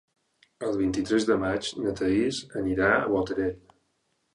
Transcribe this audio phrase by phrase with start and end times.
[0.69, 3.59] El vint-i-tres de maig na Thaís anirà a Botarell.